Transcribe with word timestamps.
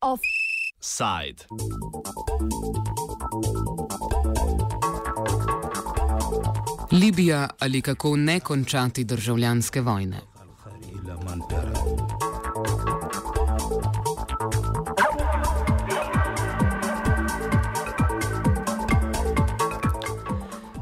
Offside. 0.00 1.44
Libija 6.92 7.48
ali 7.58 7.82
kako 7.82 8.16
ne 8.16 8.40
končati 8.40 9.04
državljanske 9.04 9.80
vojne. 9.80 10.37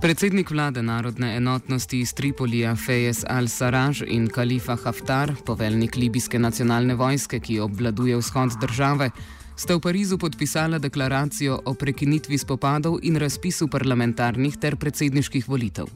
Predsednik 0.06 0.50
vlade 0.50 0.82
narodne 0.86 1.32
enotnosti 1.36 1.98
iz 1.98 2.12
Tripolija 2.14 2.76
Fejes 2.78 3.24
al-Sarraj 3.26 4.04
in 4.06 4.28
Kalifa 4.30 4.76
Haftar, 4.78 5.32
poveljnik 5.46 5.96
libijske 5.96 6.38
nacionalne 6.38 6.94
vojske, 6.94 7.40
ki 7.40 7.56
obvladuje 7.60 8.14
vzhod 8.16 8.54
države, 8.60 9.08
sta 9.56 9.74
v 9.74 9.80
Parizu 9.82 10.18
podpisala 10.18 10.78
deklaracijo 10.78 11.58
o 11.64 11.74
prekinitvi 11.74 12.38
spopadov 12.38 13.00
in 13.02 13.18
razpisu 13.18 13.66
parlamentarnih 13.68 14.54
ter 14.62 14.76
predsedniških 14.76 15.48
volitev. 15.48 15.90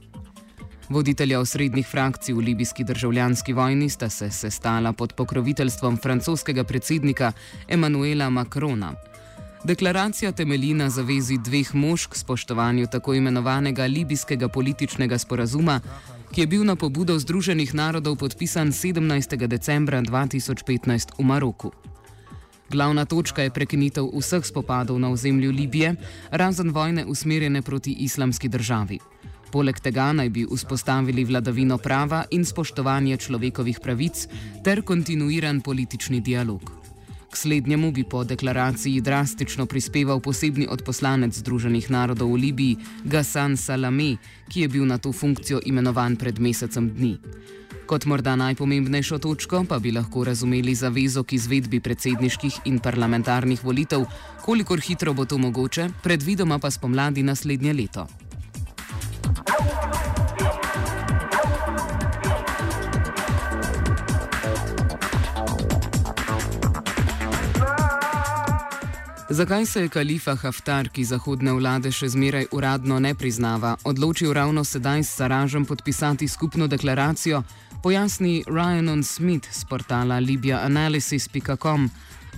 Voditelja 0.89 1.39
osrednjih 1.41 1.87
frakcij 1.87 2.35
v 2.35 2.43
libijski 2.49 2.85
državljanski 2.85 3.53
vojni 3.53 3.89
sta 3.89 4.09
se 4.09 4.31
sestala 4.31 4.93
pod 4.93 5.13
pokroviteljstvom 5.13 6.01
francoskega 6.03 6.65
predsednika 6.65 7.33
Emanuela 7.69 8.31
Macrona. 8.31 8.91
Deklaracija 9.65 10.33
temelji 10.33 10.75
na 10.75 10.91
zavezi 10.91 11.37
dveh 11.39 11.75
mož 11.75 12.07
k 12.07 12.17
spoštovanju 12.17 12.87
tako 12.87 13.15
imenovanega 13.15 13.85
libijskega 13.87 14.49
političnega 14.49 15.19
sporazuma, 15.19 15.81
ki 16.33 16.41
je 16.41 16.47
bil 16.47 16.65
na 16.65 16.77
pobudo 16.77 17.19
Združenih 17.19 17.75
narodov 17.75 18.17
podpisan 18.17 18.73
17. 18.73 19.47
decembra 19.47 20.01
2015 20.01 21.13
v 21.19 21.25
Maroku. 21.25 21.73
Glavna 22.71 23.05
točka 23.05 23.43
je 23.43 23.51
prekinitev 23.51 24.09
vseh 24.15 24.45
spopadov 24.47 24.99
na 24.99 25.11
ozemlju 25.11 25.53
Libije, 25.53 25.95
razen 26.31 26.71
vojne 26.71 27.05
usmerjene 27.05 27.63
proti 27.63 27.93
islamski 27.93 28.49
državi. 28.49 28.99
Poleg 29.53 29.81
tega 29.81 30.13
naj 30.13 30.29
bi 30.31 30.47
vzpostavili 30.55 31.25
vladavino 31.25 31.79
prava 31.79 32.25
in 32.31 32.45
spoštovanje 32.45 33.17
človekovih 33.17 33.81
pravic 33.83 34.29
ter 34.65 34.83
kontinuiran 34.83 35.61
politični 35.61 36.21
dialog. 36.21 36.80
K 37.31 37.37
slednjemu 37.37 37.93
bi 37.93 38.05
po 38.05 38.25
deklaraciji 38.25 39.01
drastično 39.01 39.67
prispeval 39.67 40.21
posebni 40.21 40.67
odposlanec 40.71 41.35
Združenih 41.35 41.91
narodov 41.91 42.33
v 42.35 42.41
Libiji 42.43 42.77
Gassan 43.05 43.57
Salame, 43.57 44.17
ki 44.49 44.61
je 44.61 44.69
bil 44.69 44.87
na 44.87 44.99
to 44.99 45.13
funkcijo 45.13 45.61
imenovan 45.65 46.17
pred 46.17 46.41
mesecem 46.41 46.91
dni. 46.91 47.19
Kot 47.87 48.05
morda 48.07 48.37
najpomembnejšo 48.37 49.19
točko 49.19 49.65
pa 49.69 49.79
bi 49.79 49.93
lahko 49.93 50.25
razumeli 50.25 50.75
zavezo 50.75 51.23
k 51.23 51.39
izvedbi 51.39 51.81
predsedniških 51.81 52.61
in 52.65 52.79
parlamentarnih 52.79 53.65
volitev, 53.65 54.05
kolikor 54.43 54.81
hitro 54.81 55.15
bo 55.15 55.25
to 55.25 55.39
mogoče, 55.39 55.89
predvidoma 56.03 56.59
pa 56.59 56.71
spomladi 56.71 57.23
naslednje 57.23 57.73
leto. 57.73 58.07
Zakaj 69.41 69.67
se 69.67 69.81
je 69.81 69.89
kalifa 69.89 70.35
Haftar, 70.35 70.89
ki 70.93 71.01
zahodne 71.09 71.55
vlade 71.57 71.89
še 71.89 72.11
zmeraj 72.13 72.51
uradno 72.53 72.99
ne 73.01 73.15
priznava, 73.17 73.71
odločil 73.89 74.35
ravno 74.37 74.61
sedaj 74.69 75.01
s 75.01 75.15
Saražem 75.17 75.65
podpisati 75.65 76.27
skupno 76.29 76.67
deklaracijo, 76.69 77.41
pojasni 77.83 78.45
Ryan 78.45 79.01
Smith 79.03 79.49
z 79.49 79.65
portala 79.65 80.19
LibyaAnalysis.com. 80.21 81.89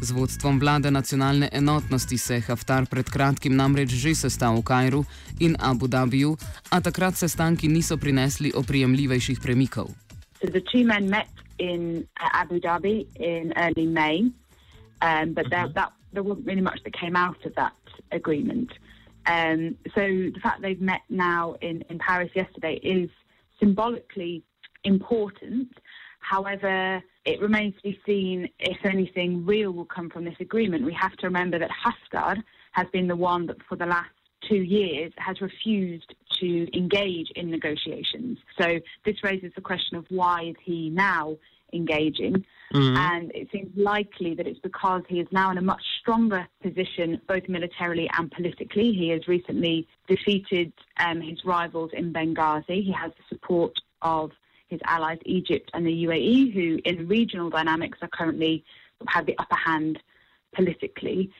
Z 0.01 0.15
vodstvom 0.15 0.61
vlade 0.63 0.93
nacionalne 0.95 1.49
enotnosti 1.53 2.19
se 2.19 2.35
je 2.35 2.45
Haftar 2.47 2.87
pred 2.87 3.11
kratkim 3.11 3.57
namreč 3.57 3.91
že 3.91 4.15
sestal 4.15 4.61
v 4.61 4.63
Kajru 4.63 5.03
in 5.41 5.57
Abu 5.59 5.91
Dhabiju, 5.91 6.37
a 6.71 6.79
takrat 6.81 7.19
sestanki 7.19 7.67
niso 7.67 7.97
prinesli 7.97 8.53
oprijemljivejših 8.55 9.41
premikov. 9.43 9.91
So 10.39 10.47
the 10.47 10.63
two 10.63 10.87
men 10.87 11.11
met 11.11 11.27
in 11.59 12.07
Abu 12.15 12.63
Dhabi 12.63 13.11
in 13.19 13.51
early 13.59 13.91
May, 13.91 14.31
um, 15.03 15.35
but 15.35 15.51
that, 15.51 15.75
that, 15.75 15.91
there 16.13 16.23
wasn't 16.23 16.47
really 16.47 16.61
much 16.61 16.81
that 16.85 16.93
came 16.93 17.17
out 17.17 17.45
of 17.45 17.55
that 17.55 17.75
agreement. 18.11 18.71
Um, 19.27 19.77
so 19.95 20.01
the 20.01 20.41
fact 20.43 20.63
they've 20.63 20.81
met 20.81 21.03
now 21.09 21.55
in, 21.61 21.83
in 21.89 21.99
Paris 21.99 22.31
yesterday 22.35 22.75
is 22.83 23.09
symbolically 23.61 24.43
important. 24.85 25.69
However, 26.21 27.03
it 27.25 27.41
remains 27.41 27.75
to 27.77 27.83
be 27.83 28.01
seen 28.05 28.49
if 28.59 28.79
anything 28.85 29.47
real 29.47 29.73
will 29.73 29.85
come 29.85 30.11
from 30.11 30.25
this 30.25 30.35
agreement. 30.41 30.85
We 30.85 30.95
have 30.95 31.17
to 31.19 31.27
remember 31.27 31.59
that 31.59 31.71
Haftar 31.71 32.43
has 32.73 32.87
been 32.93 33.07
the 33.07 33.17
one 33.17 33.47
that 33.47 33.59
for 33.69 33.77
the 33.77 33.87
last 33.87 34.11
two 34.49 34.63
years 34.63 35.13
has 35.19 35.41
refused 35.41 36.15
to 36.41 36.77
engage 36.77 37.31
in 37.37 37.51
negotiations. 37.51 38.39
So 38.61 38.81
this 39.05 39.23
raises 39.23 39.53
the 39.55 39.61
question 39.61 39.97
of 39.97 40.05
why 40.09 40.45
is 40.45 40.57
he 40.65 40.91
now 40.91 41.37
engaging? 41.73 42.45
Mm-hmm. 42.73 42.97
And 42.97 43.33
it 43.35 43.49
seems 43.53 43.71
likely 43.77 44.35
that 44.35 44.47
it's 44.47 44.59
because 44.61 45.03
he 45.09 45.21
is 45.21 45.29
now 45.31 45.51
in 45.51 45.59
a 45.59 45.63
much 45.63 45.83
stronger 46.01 46.47
position, 46.63 47.21
both 47.29 47.49
militarily 47.49 48.09
and 48.17 48.31
politically. 48.31 48.93
He 48.93 49.11
has 49.11 49.29
recently 49.29 49.87
defeated 50.09 50.73
um, 50.99 51.21
his 51.21 51.45
rivals 51.45 51.91
in 51.93 52.13
Benghazi. 52.13 52.83
He 52.83 52.93
has 52.93 53.13
the 53.13 53.25
support 53.29 53.75
of 54.01 54.31
his 54.69 54.81
allies 54.87 55.19
Egypt 55.27 55.71
and 55.75 55.87
the 55.87 56.05
UAE, 56.05 56.53
who 56.55 56.79
in 56.85 57.07
regional 57.07 57.51
dynamics 57.51 57.99
are 58.01 58.09
currently 58.09 58.65
have 59.09 59.27
the 59.27 59.37
upper 59.39 59.57
hand 59.57 59.99
politically. 60.55 61.31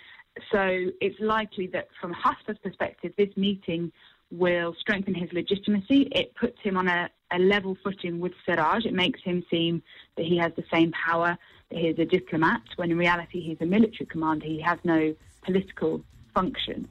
So 0.51 0.91
it's 1.01 1.19
likely 1.21 1.67
that 1.69 1.89
from 2.01 2.15
Haftar's 2.15 2.59
perspective, 2.63 3.13
this 3.17 3.35
meeting 3.37 3.93
will 4.31 4.75
strengthen 4.81 5.15
his 5.15 5.31
legitimacy. 5.33 6.09
It 6.13 6.35
puts 6.35 6.59
him 6.63 6.77
on 6.77 6.89
a, 6.89 7.11
a 7.33 7.39
level 7.39 7.77
footing 7.83 8.21
with 8.21 8.35
Siraj. 8.45 8.85
It 8.85 8.95
makes 8.95 9.21
him 9.23 9.45
seem 9.51 9.83
that 10.17 10.27
he 10.27 10.37
has 10.39 10.53
the 10.57 10.65
same 10.75 10.93
power, 11.07 11.37
that 11.71 11.79
he 11.79 11.89
is 11.89 11.99
a 11.99 12.05
diplomat, 12.05 12.63
when 12.77 12.91
in 12.91 12.99
reality 12.99 13.41
he's 13.41 13.61
a 13.61 13.67
military 13.67 14.07
commander. 14.07 14.47
He 14.47 14.61
has 14.61 14.79
no 14.85 15.15
political 15.47 16.01
function. 16.35 16.89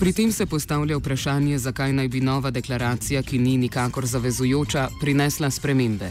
Pri 0.00 0.12
tem 0.12 0.32
se 0.32 0.46
postavlja 0.46 0.96
vprašanje, 0.96 1.58
zakaj 1.58 1.92
naj 1.92 2.08
bi 2.08 2.20
nova 2.20 2.50
deklaracija, 2.50 3.22
ki 3.22 3.38
ni 3.38 3.56
nikakor 3.56 4.06
zavezujoča, 4.06 4.88
prinesla 5.00 5.50
spremembe. 5.50 6.08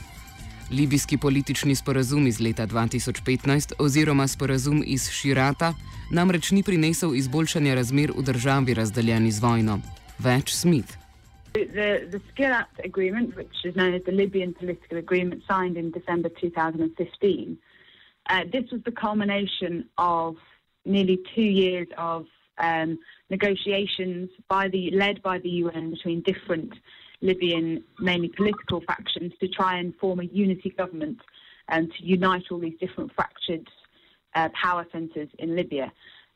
Libijski 0.72 1.18
politični 1.18 1.76
sporazum 1.76 2.28
iz 2.28 2.40
leta 2.40 2.68
2015 2.68 3.74
oziroma 3.80 4.28
sporazum 4.28 4.84
iz 4.86 5.10
Širata 5.10 5.74
namreč 6.12 6.52
ni 6.52 6.64
prinesel 6.64 7.16
izboljšanja 7.16 7.76
razmer 7.76 8.12
v 8.18 8.24
državi 8.24 8.74
razdeljeni 8.74 9.31
z 9.31 9.40
vojno. 9.40 9.80
Več 10.19 10.50
Smith. 10.50 10.97
The, 11.53 12.07
the 12.12 12.22
Skhirat 12.31 12.68
agreement, 12.84 13.35
which 13.35 13.63
is 13.63 13.75
known 13.75 13.94
as 13.94 14.03
the 14.03 14.12
Libyan 14.12 14.53
political 14.53 14.97
agreement 14.97 15.44
signed 15.47 15.78
in 15.78 15.91
December 15.91 16.30
2015, 16.30 17.57
uh, 18.30 18.44
this 18.52 18.69
was 18.72 18.81
the 18.84 18.91
culmination 18.91 19.90
of 19.97 20.35
nearly 20.85 21.19
two 21.34 21.41
years 21.41 21.88
of 21.97 22.25
um, 22.59 23.00
negotiations 23.30 24.30
by 24.47 24.68
the 24.68 24.91
led 24.91 25.22
by 25.24 25.40
the 25.40 25.50
UN 25.50 25.91
between 25.91 26.22
different 26.22 26.74
Libyan, 27.22 27.84
mainly 28.00 28.30
political 28.30 28.81
factions, 28.81 29.34
to 29.40 29.47
try 29.47 29.78
and 29.78 29.96
form 29.96 30.19
a 30.19 30.24
unity 30.24 30.69
government 30.69 31.19
and 31.69 31.91
to 31.94 32.06
unite 32.06 32.44
all 32.51 32.59
these 32.59 32.78
different 32.80 33.12
fractured 33.16 33.68
uh, 34.36 34.50
power 34.62 34.86
centres 34.91 35.30
in 35.40 35.56
Libya. 35.56 35.91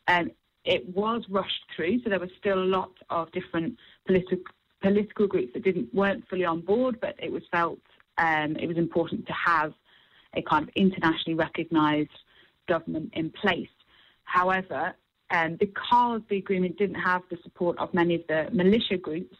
Um, 0.07 0.31
it 0.65 0.87
was 0.95 1.23
rushed 1.29 1.63
through, 1.75 2.01
so 2.03 2.09
there 2.09 2.19
was 2.19 2.29
still 2.39 2.59
a 2.59 2.65
lot 2.65 2.91
of 3.09 3.31
different 3.31 3.77
political 4.05 4.43
political 4.81 5.27
groups 5.27 5.53
that 5.53 5.63
didn't 5.63 5.93
weren't 5.93 6.27
fully 6.29 6.45
on 6.45 6.61
board, 6.61 6.99
but 6.99 7.15
it 7.17 7.31
was 7.31 7.43
felt 7.51 7.79
um, 8.17 8.55
it 8.57 8.67
was 8.67 8.77
important 8.77 9.25
to 9.27 9.33
have 9.33 9.73
a 10.35 10.41
kind 10.41 10.63
of 10.63 10.69
internationally 10.75 11.35
recognised 11.35 12.09
government 12.67 13.09
in 13.13 13.29
place. 13.29 13.69
However, 14.23 14.93
um, 15.31 15.55
because 15.59 16.21
the 16.29 16.37
agreement 16.37 16.77
didn't 16.77 16.95
have 16.95 17.21
the 17.29 17.37
support 17.43 17.77
of 17.77 17.93
many 17.93 18.15
of 18.15 18.21
the 18.27 18.49
militia 18.51 18.97
groups 18.97 19.35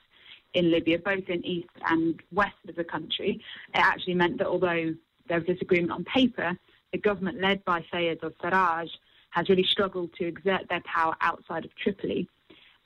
in 0.54 0.72
Libya, 0.72 1.00
both 1.00 1.28
in 1.30 1.46
east 1.46 1.70
and 1.90 2.22
west 2.32 2.56
of 2.68 2.76
the 2.76 2.84
country, 2.84 3.42
it 3.74 3.80
actually 3.80 4.14
meant 4.16 4.38
that 4.38 4.48
although 4.48 4.94
there 5.28 5.40
was 5.40 5.48
disagreement 5.48 5.92
on 5.92 6.04
paper, 6.06 6.58
the 6.92 6.98
government 6.98 7.42
led 7.42 7.64
by 7.66 7.84
Fayez 7.92 8.24
al-Sarraj 8.24 8.90
has 9.34 9.50
really 9.50 9.64
struggled 9.64 10.14
to 10.14 10.26
exert 10.26 10.68
their 10.70 10.82
power 10.82 11.16
outside 11.22 11.66
of 11.66 11.76
Tripoli. 11.76 12.30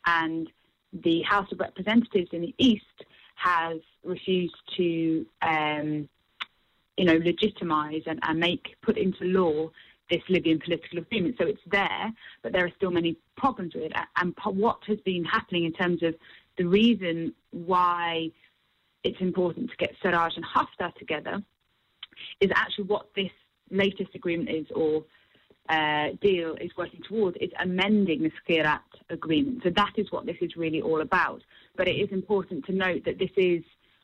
And 0.06 0.50
the 0.94 1.22
House 1.24 1.52
of 1.52 1.60
Representatives 1.60 2.30
in 2.32 2.42
the 2.42 2.56
east 2.58 2.98
has 3.36 3.80
refused 4.04 4.56
to, 4.78 5.26
um, 5.42 6.08
you 6.96 7.06
know, 7.06 7.20
legitimise 7.20 8.08
and, 8.08 8.20
and 8.24 8.40
make, 8.40 8.76
put 8.82 8.98
into 8.98 9.26
law 9.26 9.70
this 10.10 10.22
Libyan 10.30 10.60
political 10.60 11.00
agreement. 11.00 11.36
So 11.38 11.46
it's 11.46 11.62
there, 11.70 12.14
but 12.42 12.54
there 12.54 12.66
are 12.66 12.72
still 12.78 12.92
many 12.92 13.18
problems 13.36 13.76
with 13.76 13.84
it. 13.84 13.94
And 14.16 14.34
what 14.46 14.80
has 14.88 15.00
been 15.02 15.26
happening 15.26 15.66
in 15.66 15.74
terms 15.74 16.02
of 16.02 16.16
the 16.58 16.66
reason 16.66 17.34
why 17.52 18.32
it's 19.04 19.20
important 19.20 19.70
to 19.70 19.78
get 19.78 19.96
Sarraj 20.02 20.36
and 20.38 20.46
Haftar 20.46 20.96
together 20.96 21.44
is 22.40 22.50
actually 22.56 22.86
what 22.86 23.08
this 23.16 23.32
latest 23.70 24.16
agreement 24.16 24.50
is, 24.50 24.66
or 24.74 25.04
uh, 25.70 26.10
deal 26.22 26.56
is 26.62 26.72
working 26.78 27.02
towards 27.08 27.38
is 27.38 27.52
amending 27.62 28.24
the 28.24 28.32
Skhirat 28.42 28.80
agreement. 29.10 29.62
So 29.64 29.70
that 29.76 29.94
is 29.98 30.12
what 30.12 30.26
this 30.26 30.38
is 30.42 30.56
really 30.56 30.82
all 30.82 31.02
about. 31.02 31.42
But 31.76 31.88
it 31.88 31.96
is 31.96 32.10
important 32.12 32.66
to 32.66 32.74
note 32.74 33.04
that 33.06 33.20
this 33.20 33.32
is, 33.36 33.64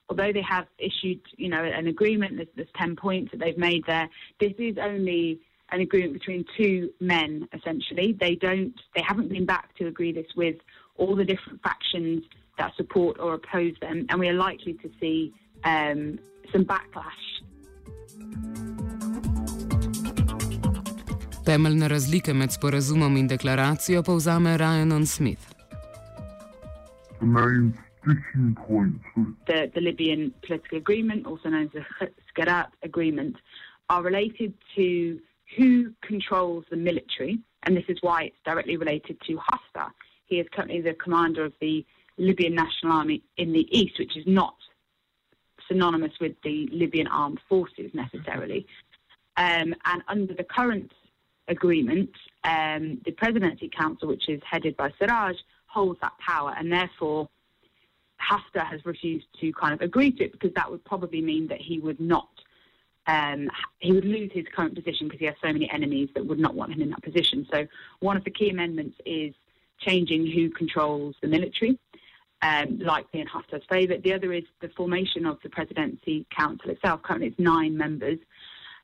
although 0.09 0.31
they 0.33 0.41
have 0.41 0.67
issued, 0.77 1.21
you 1.37 1.49
know, 1.49 1.63
an 1.63 1.87
agreement, 1.87 2.37
there's, 2.37 2.49
there's 2.55 2.67
10 2.77 2.95
points 2.95 3.31
that 3.31 3.39
they've 3.39 3.57
made 3.57 3.83
there, 3.87 4.09
this 4.39 4.53
is 4.57 4.77
only 4.77 5.39
an 5.71 5.81
agreement 5.81 6.13
between 6.13 6.45
two 6.57 6.91
men, 6.99 7.47
essentially. 7.53 8.15
They 8.19 8.35
don't, 8.35 8.73
they 8.95 9.01
haven't 9.01 9.29
been 9.29 9.45
back 9.45 9.75
to 9.77 9.87
agree 9.87 10.11
this 10.11 10.27
with 10.35 10.57
all 10.97 11.15
the 11.15 11.25
different 11.25 11.61
factions 11.63 12.23
that 12.57 12.75
support 12.75 13.19
or 13.19 13.33
oppose 13.33 13.73
them, 13.81 14.05
and 14.09 14.19
we 14.19 14.29
are 14.29 14.33
likely 14.33 14.73
to 14.73 14.91
see 14.99 15.33
um, 15.63 16.19
some 16.51 16.65
backlash 16.65 17.09
Temeljne 21.53 21.87
razlike 21.87 22.33
med 22.33 22.51
sporazumom 22.51 23.17
in 23.17 23.27
deklaracijo 23.27 24.01
povzame 24.03 24.57
Ryan 24.57 25.05
Smith. 25.05 25.41
The, 29.45 29.69
the 29.75 29.81
Libyan 29.81 30.33
political 30.47 30.77
agreement, 30.77 31.27
also 31.27 31.49
known 31.49 31.65
as 31.65 31.71
the 31.71 31.85
Skhirat 32.29 32.71
agreement, 32.81 33.35
are 33.89 34.01
related 34.01 34.53
to 34.75 35.19
who 35.55 35.93
controls 36.07 36.65
the 36.71 36.75
military, 36.75 37.37
and 37.63 37.77
this 37.77 37.85
is 37.87 37.99
why 38.01 38.23
it's 38.23 38.43
directly 38.45 38.77
related 38.77 39.17
to 39.27 39.33
Haftar. 39.37 39.91
He 40.25 40.39
is 40.39 40.47
currently 40.55 40.81
the 40.81 40.95
commander 41.03 41.45
of 41.45 41.53
the 41.61 41.85
Libyan 42.17 42.55
National 42.55 42.93
Army 42.93 43.21
in 43.37 43.53
the 43.53 43.67
east, 43.79 43.99
which 43.99 44.17
is 44.17 44.25
not 44.25 44.55
synonymous 45.67 46.13
with 46.19 46.35
the 46.43 46.67
Libyan 46.71 47.07
armed 47.07 47.41
forces 47.47 47.91
necessarily. 47.93 48.65
Um, 49.37 49.75
and 49.85 50.01
under 50.07 50.33
the 50.33 50.43
current 50.43 50.91
agreement, 51.47 52.09
um, 52.43 53.01
the 53.05 53.11
Presidency 53.11 53.69
Council, 53.69 54.07
which 54.07 54.29
is 54.29 54.41
headed 54.49 54.77
by 54.77 54.89
Sarraj, 55.01 55.35
holds 55.67 55.99
that 56.01 56.13
power, 56.19 56.53
and 56.57 56.71
therefore 56.71 57.27
Haftar 58.21 58.65
has 58.65 58.85
refused 58.85 59.27
to 59.41 59.51
kind 59.53 59.73
of 59.73 59.81
agree 59.81 60.11
to 60.11 60.23
it 60.23 60.31
because 60.31 60.53
that 60.55 60.69
would 60.69 60.83
probably 60.85 61.21
mean 61.21 61.47
that 61.47 61.59
he 61.59 61.79
would 61.79 61.99
not. 61.99 62.29
Um, 63.05 63.49
he 63.79 63.91
would 63.91 64.05
lose 64.05 64.31
his 64.33 64.45
current 64.55 64.75
position 64.75 65.07
because 65.07 65.19
he 65.19 65.25
has 65.25 65.35
so 65.41 65.51
many 65.51 65.69
enemies 65.69 66.09
that 66.15 66.25
would 66.25 66.39
not 66.39 66.55
want 66.55 66.73
him 66.73 66.81
in 66.81 66.89
that 66.91 67.03
position. 67.03 67.45
So, 67.51 67.67
one 67.99 68.15
of 68.15 68.23
the 68.23 68.31
key 68.31 68.49
amendments 68.49 68.97
is 69.05 69.33
changing 69.79 70.31
who 70.31 70.49
controls 70.49 71.15
the 71.21 71.27
military, 71.27 71.77
um, 72.41 72.79
likely 72.79 73.19
in 73.19 73.27
Haftar's 73.27 73.65
favour. 73.69 73.97
The 73.97 74.13
other 74.13 74.31
is 74.31 74.45
the 74.61 74.69
formation 74.69 75.25
of 75.25 75.37
the 75.43 75.49
Presidency 75.49 76.25
Council 76.35 76.69
itself. 76.69 77.01
Currently, 77.03 77.27
it's 77.27 77.39
nine 77.39 77.77
members. 77.77 78.19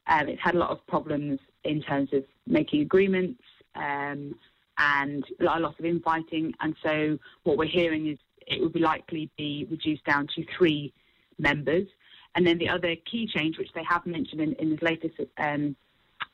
Um, 0.07 0.27
it's 0.27 0.41
had 0.41 0.55
a 0.55 0.57
lot 0.57 0.71
of 0.71 0.85
problems 0.87 1.39
in 1.63 1.81
terms 1.81 2.09
of 2.13 2.23
making 2.49 2.81
agreements 2.81 3.41
um, 3.75 4.35
and 4.77 5.23
a 5.39 5.43
lot 5.43 5.63
of 5.63 5.85
infighting. 5.85 6.53
And 6.59 6.75
so 6.83 7.17
what 7.43 7.57
we're 7.57 7.65
hearing 7.65 8.07
is 8.07 8.17
it 8.47 8.61
would 8.61 8.73
be 8.73 8.79
likely 8.79 9.29
be 9.37 9.67
reduced 9.69 10.03
down 10.05 10.27
to 10.35 10.45
three 10.57 10.93
members. 11.37 11.87
And 12.35 12.45
then 12.45 12.57
the 12.57 12.69
other 12.69 12.95
key 13.09 13.27
change, 13.27 13.57
which 13.57 13.71
they 13.73 13.83
have 13.83 14.05
mentioned 14.05 14.41
in, 14.41 14.53
in 14.53 14.69
this 14.71 14.81
latest 14.81 15.15
um, 15.37 15.75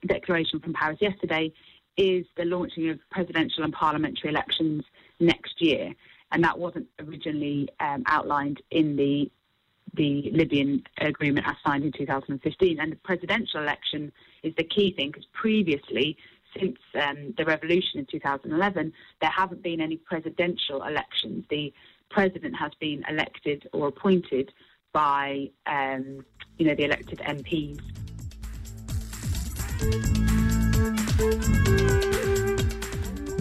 declaration 0.06 0.60
from 0.60 0.74
Paris 0.74 0.98
yesterday, 1.02 1.54
is 1.98 2.26
the 2.36 2.46
launching 2.46 2.90
of 2.90 3.00
presidential 3.12 3.64
and 3.64 3.74
parliamentary 3.74 4.30
elections 4.30 4.84
next 5.20 5.62
year. 5.62 5.94
And 6.32 6.44
that 6.44 6.58
wasn't 6.58 6.88
originally 7.00 7.70
um, 7.80 8.04
outlined 8.08 8.62
in 8.72 8.96
the 8.96 9.32
the 9.94 10.30
Libyan 10.32 10.84
agreement 11.00 11.48
as 11.48 11.56
signed 11.66 11.84
in 11.84 11.92
2015. 11.92 12.80
And 12.80 12.92
the 12.92 12.98
presidential 12.98 13.62
election 13.62 14.12
is 14.44 14.54
the 14.58 14.64
key 14.64 14.94
thing 14.94 15.12
because 15.12 15.28
previously, 15.34 16.18
since 16.58 16.78
um, 17.02 17.34
the 17.38 17.46
revolution 17.46 18.00
in 18.00 18.06
2011, 18.06 18.94
there 19.22 19.30
haven't 19.30 19.62
been 19.62 19.82
any 19.82 19.98
presidential 19.98 20.84
elections. 20.84 21.46
The 21.50 21.74
president 22.10 22.56
has 22.56 22.72
been 22.80 23.04
elected 23.10 23.68
or 23.74 23.88
appointed 23.88 24.52
by, 24.94 25.50
um, 25.66 26.26
you 26.58 26.66
know, 26.68 26.76
the 26.76 26.86
elected 26.86 27.20
MPs. 27.20 27.82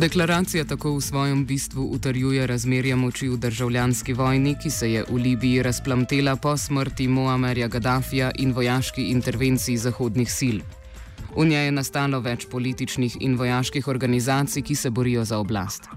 Deklaracija 0.05 0.65
tako 0.65 0.91
v 0.97 1.01
svojem 1.01 1.47
bistvu 1.47 1.85
utrjuje 1.97 2.47
razmerje 2.47 2.97
moči 2.97 3.29
v 3.29 3.39
državljanski 3.41 4.13
vojni, 4.13 4.53
ki 4.63 4.71
se 4.71 4.91
je 4.93 5.05
v 5.09 5.17
Libiji 5.17 5.63
razplamtela 5.63 6.37
po 6.37 6.57
smrti 6.57 7.09
Moamerja 7.09 7.69
Gaddafija 7.69 8.31
in 8.39 8.53
vojaški 8.53 9.03
intervenciji 9.03 9.77
zahodnih 9.77 10.33
sil. 10.39 10.61
V 11.37 11.47
njej 11.49 11.65
je 11.65 11.73
nastalo 11.73 12.21
več 12.21 12.45
političnih 12.53 13.17
in 13.21 13.39
vojaških 13.41 13.89
organizacij, 13.89 14.63
ki 14.63 14.75
se 14.75 14.91
borijo 14.91 15.25
za 15.25 15.39
oblast. 15.39 15.89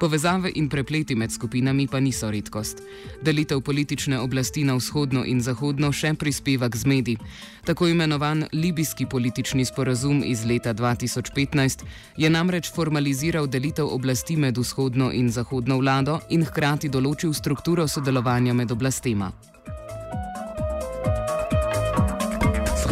Povezave 0.00 0.50
in 0.54 0.68
prepleti 0.68 1.14
med 1.14 1.30
skupinami 1.32 1.86
pa 1.86 2.00
niso 2.00 2.30
redkost. 2.30 2.82
Delitev 3.22 3.60
politične 3.60 4.18
oblasti 4.18 4.64
na 4.64 4.74
vzhodno 4.74 5.24
in 5.24 5.40
zahodno 5.40 5.92
še 5.92 6.14
prispeva 6.14 6.68
k 6.68 6.76
zmedi. 6.76 7.16
Tako 7.64 7.88
imenovan 7.88 8.46
libijski 8.52 9.06
politični 9.06 9.64
sporazum 9.64 10.22
iz 10.26 10.44
leta 10.44 10.74
2015 10.74 11.84
je 12.16 12.30
namreč 12.30 12.72
formaliziral 12.74 13.46
delitev 13.46 13.86
oblasti 13.86 14.36
med 14.36 14.58
vzhodno 14.58 15.12
in 15.12 15.30
zahodno 15.30 15.78
vlado 15.78 16.20
in 16.30 16.44
hkrati 16.44 16.88
določil 16.88 17.34
strukturo 17.34 17.88
sodelovanja 17.88 18.54
med 18.54 18.70
oblastema. 18.72 19.32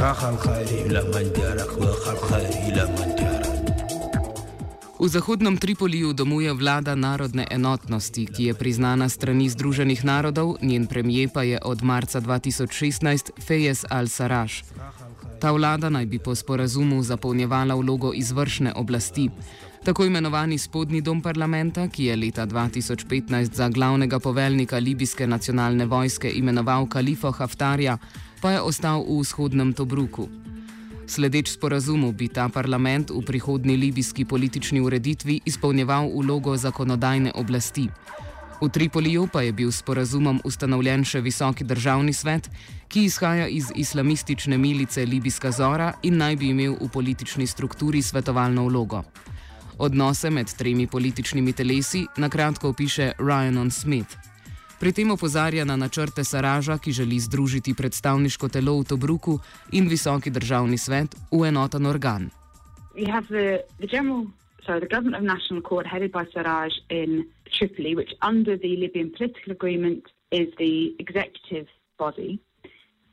خلق 0.00 0.24
الخير 0.24 0.86
إلى 0.86 1.02
من 1.02 1.32
جارك 1.32 1.78
وخلق 1.78 2.24
الخير 2.24 2.48
إلى 2.48 2.86
من 2.86 3.14
جارك 3.16 3.33
V 4.95 5.07
Zahodnem 5.11 5.57
Tripoliju 5.59 6.13
domuje 6.13 6.53
vlada 6.53 6.95
narodne 6.95 7.43
enotnosti, 7.51 8.25
ki 8.25 8.43
je 8.43 8.53
priznana 8.53 9.09
strani 9.09 9.49
Združenih 9.49 10.05
narodov, 10.05 10.55
njen 10.61 10.87
premije 10.87 11.27
pa 11.27 11.43
je 11.43 11.59
od 11.63 11.83
marca 11.83 12.21
2016 12.21 13.31
Fejes 13.43 13.83
al-Saraš. 13.89 14.63
Ta 15.39 15.51
vlada 15.51 15.89
naj 15.89 16.05
bi 16.05 16.19
po 16.19 16.35
sporazumu 16.35 17.03
zapolnjevala 17.03 17.75
vlogo 17.75 18.13
izvršne 18.15 18.73
oblasti. 18.73 19.29
Tako 19.83 20.05
imenovani 20.05 20.57
spodnji 20.57 21.01
dom 21.01 21.21
parlamenta, 21.21 21.87
ki 21.87 22.05
je 22.05 22.15
leta 22.15 22.47
2015 22.47 23.53
za 23.53 23.69
glavnega 23.69 24.19
poveljnika 24.19 24.79
libijske 24.79 25.27
nacionalne 25.27 25.85
vojske 25.85 26.31
imenoval 26.31 26.87
Kalifo 26.87 27.31
Haftarja, 27.31 27.97
pa 28.41 28.51
je 28.51 28.61
ostal 28.61 29.03
v 29.03 29.19
vzhodnem 29.19 29.73
Tobruku. 29.73 30.44
Sledeč 31.07 31.49
sporazumu 31.53 32.11
bi 32.11 32.27
ta 32.27 32.49
parlament 32.49 33.11
v 33.13 33.21
prihodni 33.25 33.77
libijski 33.77 34.25
politični 34.25 34.81
ureditvi 34.81 35.39
izpolnjeval 35.45 36.09
vlogo 36.09 36.57
zakonodajne 36.57 37.31
oblasti. 37.35 37.89
V 38.61 38.69
Tripoliju 38.69 39.27
pa 39.27 39.41
je 39.41 39.53
bil 39.53 39.71
sporazumom 39.71 40.39
ustanovljen 40.43 41.03
še 41.05 41.21
visoki 41.21 41.63
državni 41.63 42.13
svet, 42.13 42.49
ki 42.87 43.05
izhaja 43.05 43.47
iz 43.47 43.69
islamistične 43.75 44.57
milice 44.57 45.05
Libijska 45.05 45.51
Zora 45.51 45.93
in 46.03 46.17
naj 46.17 46.35
bi 46.35 46.49
imel 46.49 46.77
v 46.81 46.89
politični 46.89 47.47
strukturi 47.47 48.01
svetovalno 48.01 48.65
vlogo. 48.65 49.03
Odnose 49.77 50.29
med 50.29 50.53
tremi 50.57 50.87
političnimi 50.87 51.53
telesi 51.53 52.05
na 52.17 52.29
kratko 52.29 52.69
opiše 52.69 53.11
Ryan 53.19 53.71
Smith. 53.71 54.34
Pri 54.79 54.91
tem 54.91 55.11
opozarja 55.11 55.63
na 55.65 55.75
načrte 55.79 56.23
Saraža, 56.23 56.77
ki 56.77 56.91
želi 56.91 57.19
združiti 57.19 57.73
predstavniško 57.73 58.49
telo 58.49 58.79
v 58.79 58.83
Tobruku 58.83 59.39
in 59.71 59.87
visoki 59.87 60.29
državni 60.29 60.77
svet 60.77 61.15
v 61.31 61.47
enoten 61.47 61.85
organ. 61.85 62.29
So 64.65 64.79
the 64.79 64.87
government 64.89 65.15
of 65.15 65.23
national 65.23 65.59
accord 65.59 65.85
headed 65.85 66.11
by 66.11 66.25
Sarraj 66.33 66.73
in 66.89 67.29
Tripoli, 67.53 67.93
which 67.95 68.13
under 68.21 68.57
the 68.57 68.75
Libyan 68.75 69.11
political 69.11 69.51
agreement 69.53 70.03
is 70.31 70.47
the 70.57 70.95
executive 70.97 71.67
body. 71.99 72.39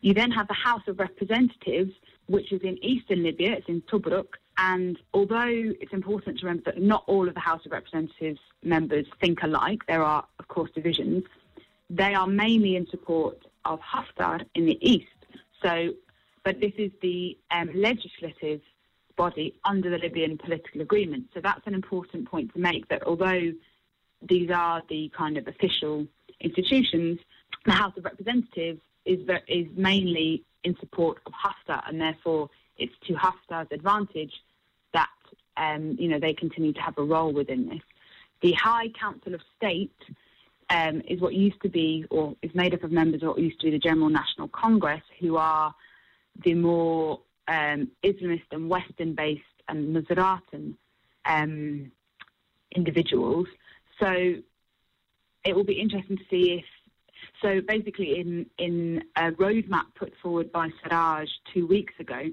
You 0.00 0.14
then 0.14 0.30
have 0.30 0.48
the 0.48 0.62
House 0.68 0.82
of 0.88 0.98
Representatives, 0.98 1.92
which 2.26 2.52
is 2.52 2.62
in 2.62 2.82
eastern 2.82 3.22
Libya, 3.22 3.52
it's 3.52 3.68
in 3.68 3.82
Tobruk. 3.82 4.40
And 4.56 4.98
although 5.12 5.54
it's 5.80 5.92
important 5.92 6.38
to 6.38 6.46
remember 6.46 6.72
that 6.72 6.80
not 6.80 7.04
all 7.06 7.28
of 7.28 7.34
the 7.34 7.40
House 7.40 7.66
of 7.66 7.72
Representatives 7.72 8.40
members 8.62 9.06
think 9.20 9.42
alike, 9.42 9.80
there 9.86 10.02
are, 10.02 10.24
of 10.38 10.48
course, 10.48 10.70
divisions. 10.74 11.24
They 11.92 12.14
are 12.14 12.26
mainly 12.26 12.76
in 12.76 12.86
support 12.88 13.44
of 13.66 13.78
Haftar 13.80 14.44
in 14.54 14.64
the 14.64 14.78
east. 14.80 15.06
So, 15.62 15.92
but 16.42 16.58
this 16.58 16.72
is 16.78 16.90
the 17.02 17.36
um, 17.50 17.70
legislative 17.74 18.62
body 19.16 19.54
under 19.66 19.90
the 19.90 19.98
Libyan 19.98 20.38
political 20.38 20.80
agreement. 20.80 21.26
So 21.34 21.40
that's 21.42 21.66
an 21.66 21.74
important 21.74 22.30
point 22.30 22.52
to 22.54 22.58
make 22.58 22.88
that 22.88 23.06
although 23.06 23.52
these 24.22 24.50
are 24.50 24.82
the 24.88 25.10
kind 25.14 25.36
of 25.36 25.46
official 25.46 26.06
institutions, 26.40 27.18
the 27.66 27.72
House 27.72 27.92
of 27.98 28.04
Representatives 28.04 28.80
is, 29.04 29.20
is 29.46 29.66
mainly 29.76 30.44
in 30.64 30.74
support 30.80 31.18
of 31.26 31.32
Haftar, 31.32 31.82
and 31.86 32.00
therefore 32.00 32.48
it's 32.78 32.94
to 33.06 33.12
Haftar's 33.12 33.70
advantage 33.70 34.32
that 34.94 35.08
um, 35.58 35.96
you 35.98 36.08
know 36.08 36.18
they 36.18 36.32
continue 36.32 36.72
to 36.72 36.80
have 36.80 36.96
a 36.96 37.02
role 37.02 37.34
within 37.34 37.68
this. 37.68 37.82
The 38.40 38.52
High 38.52 38.88
Council 38.88 39.34
of 39.34 39.42
State 39.56 39.92
um, 40.70 41.02
is 41.08 41.20
what 41.20 41.34
used 41.34 41.60
to 41.62 41.68
be, 41.68 42.04
or 42.10 42.34
is 42.42 42.54
made 42.54 42.74
up 42.74 42.82
of 42.82 42.92
members 42.92 43.22
of 43.22 43.28
what 43.28 43.38
used 43.38 43.60
to 43.60 43.66
be 43.66 43.72
the 43.72 43.78
General 43.78 44.08
National 44.08 44.48
Congress, 44.48 45.02
who 45.20 45.36
are 45.36 45.74
the 46.44 46.54
more 46.54 47.20
um, 47.48 47.90
Islamist 48.04 48.42
and 48.50 48.68
Western-based 48.68 49.42
and 49.68 49.94
Misratan 49.94 50.74
um, 51.24 51.92
individuals. 52.74 53.46
So 54.00 54.34
it 55.44 55.54
will 55.54 55.64
be 55.64 55.80
interesting 55.80 56.16
to 56.16 56.24
see 56.30 56.52
if. 56.58 56.64
So 57.40 57.60
basically, 57.66 58.18
in 58.18 58.46
in 58.58 59.02
a 59.16 59.32
roadmap 59.32 59.94
put 59.96 60.12
forward 60.22 60.52
by 60.52 60.68
Sarraj 60.84 61.28
two 61.52 61.66
weeks 61.66 61.94
ago, 61.98 62.30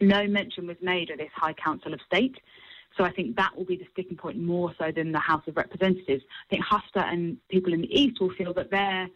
no 0.00 0.26
mention 0.26 0.66
was 0.66 0.76
made 0.80 1.10
of 1.10 1.18
this 1.18 1.30
High 1.34 1.52
Council 1.52 1.92
of 1.92 2.00
State. 2.06 2.36
So 3.00 3.06
I 3.06 3.12
think 3.12 3.34
that 3.36 3.56
will 3.56 3.64
be 3.64 3.76
the 3.76 3.86
sticking 3.92 4.18
point 4.18 4.36
more 4.36 4.74
so 4.78 4.92
than 4.94 5.10
the 5.10 5.18
House 5.18 5.42
of 5.46 5.56
Representatives. 5.56 6.22
I 6.50 6.50
think 6.50 6.64
Haftar 6.66 7.10
and 7.10 7.38
people 7.48 7.72
in 7.72 7.80
the 7.80 7.98
East 7.98 8.20
will 8.20 8.34
feel 8.34 8.52
that 8.52 8.70
their 8.70 9.08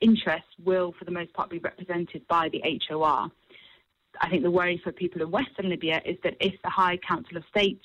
interests 0.00 0.50
will, 0.64 0.94
for 0.96 1.04
the 1.04 1.10
most 1.10 1.32
part, 1.32 1.50
be 1.50 1.58
represented 1.58 2.24
by 2.28 2.50
the 2.50 2.62
HOR. 2.88 3.32
I 4.20 4.28
think 4.28 4.44
the 4.44 4.50
worry 4.52 4.80
for 4.84 4.92
people 4.92 5.22
in 5.22 5.32
Western 5.32 5.70
Libya 5.70 6.00
is 6.04 6.18
that 6.22 6.36
if 6.38 6.54
the 6.62 6.70
High 6.70 6.98
Council 6.98 7.36
of 7.36 7.42
State 7.50 7.80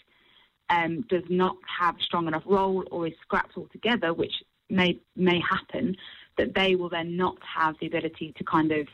um, 0.69 1.01
does 1.09 1.23
not 1.27 1.55
have 1.79 1.95
a 1.95 2.03
strong 2.03 2.27
enough 2.27 2.43
role 2.45 2.83
or 2.91 3.07
is 3.07 3.13
scrapped 3.23 3.57
altogether, 3.57 4.13
which 4.13 4.43
may 4.69 5.01
may 5.15 5.39
happen, 5.39 5.97
that 6.37 6.53
they 6.53 6.75
will 6.75 6.89
then 6.89 7.17
not 7.17 7.37
have 7.41 7.73
the 7.81 7.87
ability 7.87 8.31
to 8.37 8.43
kind 8.43 8.71
of 8.71 8.87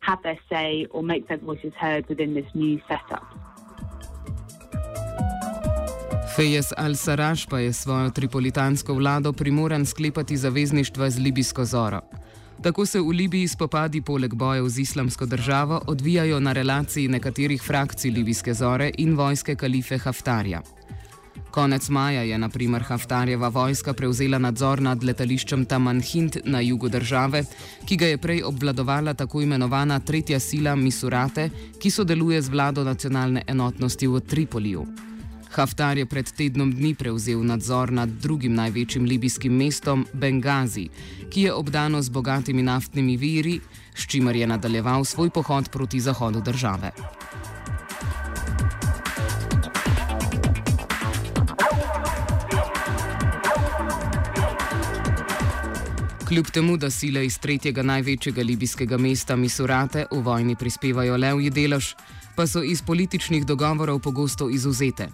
have 0.00 0.22
their 0.22 0.38
say 0.52 0.86
or 0.90 1.02
make 1.02 1.28
their 1.28 1.38
voices 1.38 1.72
heard 1.78 2.06
within 2.10 2.34
this 2.34 2.46
new 2.52 2.78
setup. 2.88 3.29
Fejes 6.36 6.72
al-Saraš 6.76 7.46
pa 7.46 7.58
je 7.58 7.72
svojo 7.72 8.10
tripolitansko 8.10 8.94
vlado 8.94 9.32
primoran 9.32 9.86
sklepati 9.86 10.36
zavezništva 10.36 11.10
z 11.10 11.18
libijsko 11.18 11.64
zoro. 11.64 12.00
Tako 12.62 12.86
se 12.86 13.00
v 13.00 13.08
Libiji 13.08 13.48
spopadi 13.48 14.00
poleg 14.02 14.34
bojev 14.34 14.68
z 14.68 14.78
islamsko 14.78 15.26
državo 15.26 15.82
odvijajo 15.86 16.40
na 16.40 16.52
relaciji 16.52 17.08
nekaterih 17.08 17.62
frakcij 17.62 18.10
libijske 18.10 18.54
zore 18.54 18.90
in 18.98 19.16
vojske 19.16 19.54
kalife 19.56 19.98
Haftarja. 19.98 20.62
Konec 21.50 21.88
maja 21.88 22.22
je 22.22 22.38
naprimer 22.38 22.82
Haftarjeva 22.82 23.48
vojska 23.48 23.92
prevzela 23.92 24.38
nadzor 24.38 24.82
nad 24.82 25.04
letališčem 25.04 25.64
Tamanhint 25.64 26.36
na 26.44 26.60
jugu 26.60 26.88
države, 26.88 27.44
ki 27.84 27.96
ga 27.96 28.06
je 28.06 28.18
prej 28.18 28.42
obvladovala 28.42 29.14
tako 29.14 29.42
imenovana 29.42 30.00
tretja 30.00 30.40
sila 30.40 30.76
Misurate, 30.76 31.50
ki 31.82 31.90
sodeluje 31.90 32.42
z 32.42 32.48
vlado 32.48 32.84
nacionalne 32.84 33.42
enotnosti 33.46 34.06
v 34.06 34.20
Tripoliju. 34.20 35.09
Haftar 35.50 35.98
je 35.98 36.06
pred 36.06 36.30
tednom 36.30 36.70
dni 36.72 36.94
prevzel 36.94 37.42
nadzor 37.42 37.90
nad 37.92 38.08
drugim 38.08 38.54
največjim 38.54 39.04
libijskim 39.04 39.56
mestom 39.56 40.06
Bengazi, 40.12 40.88
ki 41.30 41.42
je 41.42 41.54
obdano 41.54 42.02
z 42.02 42.08
bogatimi 42.08 42.62
naftnimi 42.62 43.16
viri, 43.16 43.60
s 43.94 44.06
čimer 44.06 44.36
je 44.36 44.46
nadaljeval 44.46 45.04
svoj 45.04 45.30
pohod 45.30 45.68
proti 45.68 46.00
zahodu 46.00 46.40
države. 46.40 46.90
Kljub 56.28 56.46
temu, 56.46 56.76
da 56.76 56.90
sile 56.90 57.26
iz 57.26 57.38
tretjega 57.38 57.82
največjega 57.82 58.42
libijskega 58.42 58.98
mesta 58.98 59.36
Misurate 59.36 60.06
v 60.10 60.20
vojni 60.22 60.54
prispevajo 60.56 61.16
levji 61.16 61.50
delež, 61.50 61.94
pa 62.36 62.46
so 62.46 62.62
iz 62.62 62.82
političnih 62.82 63.46
dogovorov 63.46 63.98
pogosto 63.98 64.46
izuzete. 64.50 65.08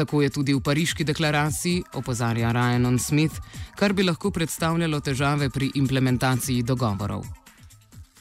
Tako 0.00 0.22
je 0.22 0.30
tudi 0.32 0.54
v 0.56 0.62
pariški 0.64 1.04
deklaraciji, 1.04 1.82
opozarja 2.00 2.48
Ryan 2.56 2.98
Smith, 2.98 3.36
kar 3.76 3.92
bi 3.92 4.00
lahko 4.02 4.30
predstavljalo 4.32 5.00
težave 5.04 5.50
pri 5.52 5.68
implementaciji 5.76 6.62
dogovorov. 6.64 7.26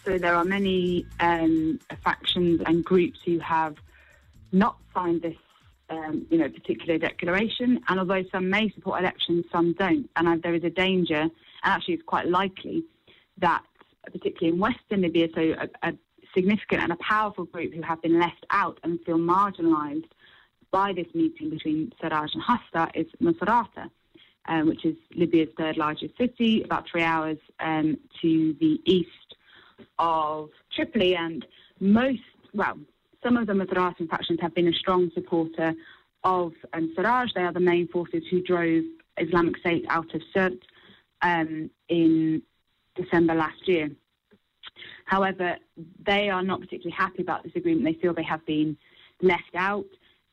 So 0.03 0.17
there 0.19 0.35
are 0.35 0.43
many 0.43 1.05
um, 1.23 1.79
factions 2.03 2.59
and 2.67 2.83
groups 2.83 3.19
who 3.23 3.39
have 3.39 3.75
not 4.51 4.75
signed 4.93 5.21
this 5.21 5.39
um, 5.89 6.27
you 6.29 6.37
know, 6.37 6.49
particular 6.49 6.97
declaration. 6.97 7.79
And 7.87 7.99
although 7.99 8.23
some 8.31 8.49
may 8.49 8.69
support 8.75 8.99
elections, 8.99 9.45
some 9.51 9.71
don't. 9.79 10.09
And 10.17 10.27
uh, 10.27 10.35
there 10.43 10.55
is 10.55 10.65
a 10.65 10.69
danger 10.69 11.31
And 11.63 11.73
actually, 11.73 11.95
it's 11.95 12.03
quite 12.03 12.27
likely 12.27 12.83
that, 13.37 13.63
particularly 14.03 14.53
in 14.53 14.59
Western 14.59 15.01
Libya, 15.01 15.27
so 15.33 15.41
a, 15.41 15.89
a 15.89 15.93
significant 16.33 16.83
and 16.83 16.91
a 16.91 16.97
powerful 16.97 17.45
group 17.45 17.73
who 17.73 17.81
have 17.81 18.01
been 18.01 18.19
left 18.19 18.45
out 18.49 18.79
and 18.83 18.99
feel 19.05 19.17
marginalised 19.17 20.11
by 20.71 20.93
this 20.93 21.07
meeting 21.13 21.49
between 21.49 21.91
Sarraj 22.01 22.29
and 22.33 22.43
Haftar 22.43 22.89
is 22.95 23.07
Misrata, 23.21 23.89
um, 24.47 24.67
which 24.67 24.85
is 24.85 24.95
Libya's 25.15 25.49
third 25.57 25.77
largest 25.77 26.17
city, 26.17 26.63
about 26.63 26.85
three 26.89 27.03
hours 27.03 27.37
um, 27.59 27.97
to 28.21 28.55
the 28.59 28.79
east 28.85 29.35
of 29.97 30.49
Tripoli. 30.75 31.15
And 31.15 31.45
most, 31.79 32.21
well, 32.53 32.77
some 33.23 33.37
of 33.37 33.47
the 33.47 33.53
Misratan 33.53 34.09
factions 34.09 34.39
have 34.41 34.53
been 34.53 34.67
a 34.67 34.73
strong 34.73 35.11
supporter 35.13 35.73
of 36.23 36.53
um, 36.73 36.93
Sarraj. 36.97 37.33
They 37.33 37.41
are 37.41 37.53
the 37.53 37.59
main 37.59 37.87
forces 37.87 38.23
who 38.29 38.41
drove 38.41 38.83
Islamic 39.17 39.57
State 39.57 39.85
out 39.89 40.13
of 40.13 40.21
Sirte 40.35 40.61
um, 41.21 41.69
in 41.87 42.41
December 42.95 43.35
last 43.35 43.67
year. 43.67 43.89
However, 45.05 45.57
they 46.05 46.29
are 46.29 46.43
not 46.43 46.59
particularly 46.59 46.95
happy 46.95 47.21
about 47.21 47.43
this 47.43 47.53
agreement. 47.55 47.85
They 47.85 47.99
feel 47.99 48.13
they 48.13 48.23
have 48.23 48.45
been 48.45 48.77
left 49.21 49.55
out, 49.55 49.85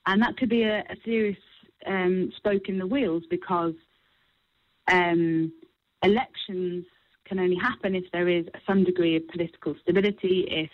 and 0.07 0.23
that 0.23 0.37
could 0.37 0.49
be 0.49 0.63
a, 0.63 0.81
a 0.81 0.97
serious 1.05 1.39
um, 1.87 2.33
spoke 2.37 2.69
in 2.69 2.79
the 2.79 2.87
wheels 2.87 3.25
because 3.29 3.75
um, 4.89 5.53
elections 6.03 6.85
can 7.25 7.39
only 7.41 7.57
happen 7.57 7.95
if 7.95 8.05
there 8.13 8.29
is 8.29 8.47
some 8.67 8.85
degree 8.85 9.17
of 9.17 9.27
political 9.29 9.75
stability, 9.83 10.47
if 10.49 10.71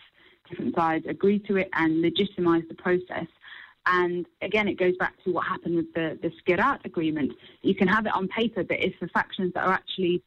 different 0.49 0.75
sides 0.75 1.07
agree 1.09 1.39
to 1.39 1.57
it 1.57 1.69
and 1.73 2.05
legitimise 2.05 2.67
the 2.69 2.75
process. 2.75 3.27
And 3.87 4.27
again, 4.43 4.69
it 4.69 4.79
goes 4.79 4.97
back 4.99 5.15
to 5.25 5.33
what 5.33 5.47
happened 5.47 5.77
with 5.77 5.93
the, 5.95 6.19
the 6.23 6.31
Skhirat 6.43 6.85
agreement. 6.85 7.33
You 7.63 7.75
can 7.75 7.89
have 7.89 8.07
it 8.07 8.15
on 8.15 8.29
paper, 8.29 8.63
but 8.63 8.79
if 8.83 8.95
the 9.01 9.09
factions 9.09 9.55
that 9.55 9.65
are 9.65 9.73
actually 9.73 10.23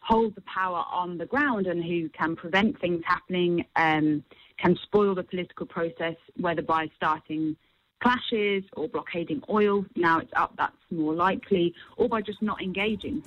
hold 0.00 0.34
the 0.34 0.42
power 0.42 0.84
on 0.90 1.16
the 1.16 1.24
ground 1.24 1.66
and 1.66 1.82
who 1.82 2.10
can 2.10 2.36
prevent 2.36 2.78
things 2.80 3.02
happening, 3.06 3.64
um, 3.76 4.22
can 4.58 4.76
spoil 4.82 5.14
the 5.14 5.22
political 5.22 5.66
process, 5.66 6.16
whether 6.36 6.62
by 6.62 6.90
starting 6.96 7.56
clashes 8.04 8.62
or 8.76 8.88
blockading 8.88 9.42
oil. 9.48 9.84
Now 9.96 10.16
it's 10.22 10.34
up, 10.42 10.52
that's 10.60 10.82
more 10.90 11.14
likely, 11.26 11.66
or 11.96 12.08
by 12.08 12.20
just 12.20 12.42
not 12.42 12.58
engaging. 12.60 13.22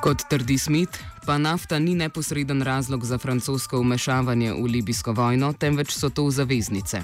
Kot 0.00 0.22
trdi 0.30 0.58
Smith, 0.58 0.94
pa 1.26 1.38
nafta 1.38 1.78
ni 1.78 1.94
neposreden 1.94 2.62
razlog 2.62 3.04
za 3.04 3.18
francosko 3.18 3.80
umešavanje 3.80 4.52
v 4.52 4.64
libijsko 4.64 5.12
vojno, 5.12 5.52
temveč 5.52 5.90
so 5.92 6.10
to 6.10 6.30
zaveznice. 6.30 7.02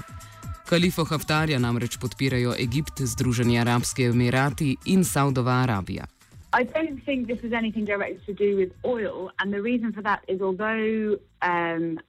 Kalifo 0.65 1.05
Haftarja 1.05 1.59
namreč 1.59 1.99
podpirajo 2.01 2.55
Egipt, 2.59 3.01
Združeni 3.01 3.59
arabski 3.59 4.03
emirati 4.09 4.77
in 4.85 5.03
Saudova 5.03 5.61
Arabija. 5.61 6.14
I 6.55 6.63
don't 6.63 7.03
think 7.03 7.27
this 7.27 7.41
has 7.41 7.51
anything 7.51 7.83
directly 7.83 8.21
to 8.27 8.33
do 8.33 8.55
with 8.55 8.71
oil, 8.85 9.29
and 9.39 9.51
the 9.51 9.61
reason 9.61 9.91
for 9.91 10.01
that 10.03 10.23
is 10.29 10.39
although 10.39 11.17
um, 11.41 11.99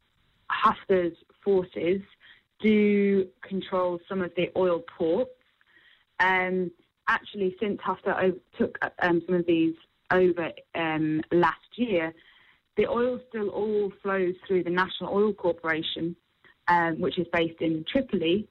forces 1.42 2.00
do 2.60 3.26
control 3.42 3.98
some 4.08 4.22
of 4.22 4.30
the 4.36 4.52
oil 4.56 4.84
ports, 4.96 5.32
um, 6.20 6.70
actually, 7.08 7.56
since 7.58 7.80
Haftar 7.80 8.38
took 8.56 8.78
um, 9.02 9.20
some 9.26 9.34
of 9.34 9.46
these 9.46 9.74
over 10.12 10.52
um, 10.76 11.22
last 11.32 11.66
year, 11.74 12.14
the 12.76 12.86
oil 12.86 13.18
still 13.28 13.48
all 13.48 13.92
flows 14.00 14.36
through 14.46 14.62
the 14.62 14.70
National 14.70 15.12
Oil 15.12 15.32
Corporation, 15.32 16.14
um, 16.68 17.00
which 17.00 17.18
is 17.18 17.26
based 17.32 17.60
in 17.60 17.84
Tripoli, 17.90 18.46